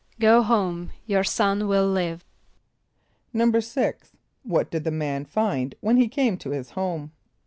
="Go 0.19 0.41
home; 0.41 0.89
your 1.05 1.23
son 1.23 1.67
will 1.67 1.87
live."= 1.87 2.25
=6.= 3.35 3.95
What 4.41 4.71
did 4.71 4.83
the 4.83 4.89
man 4.89 5.25
find 5.25 5.75
when 5.79 5.97
he 5.97 6.07
came 6.07 6.37
to 6.37 6.49
his 6.49 6.71
home? 6.71 7.11